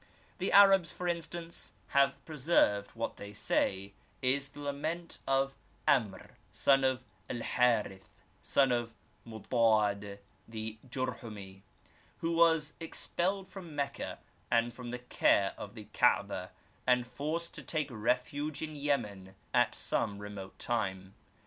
[0.39, 3.93] The Arabs, for instance, have preserved what they say
[4.23, 5.53] is the lament of
[5.87, 8.09] Amr, son of El Harith,
[8.41, 8.95] son of
[9.27, 10.17] Modad
[10.47, 11.61] the Jorhomi,
[12.17, 14.17] who was expelled from Mecca
[14.49, 16.49] and from the care of the Ka*beh,
[16.87, 21.13] and forced to take refuge in Yemen at some remote time.